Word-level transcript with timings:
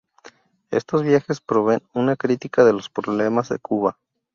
Estos 0.71 1.03
viajes 1.03 1.41
proveen 1.41 1.83
una 1.93 2.15
crítica 2.15 2.65
de 2.65 2.73
los 2.73 2.89
problemas 2.89 3.49
de 3.49 3.59
Cuba. 3.59 3.99